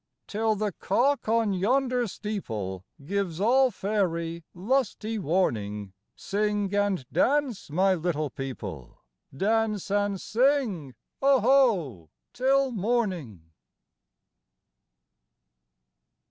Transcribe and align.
Till 0.27 0.55
the 0.55 0.71
cock 0.71 1.29
on 1.29 1.53
yonder 1.53 2.05
steepleGives 2.05 3.39
all 3.39 3.69
faery 3.69 4.43
lusty 4.55 5.19
warning, 5.19 5.93
Sing 6.15 6.73
and 6.73 7.05
dance, 7.11 7.69
my 7.69 7.93
little 7.93 8.31
people,—Dance 8.31 9.91
and 9.91 10.19
sing 10.19 10.95
"Oho" 11.21 12.09
till 12.33 12.71
morning! 12.71 13.51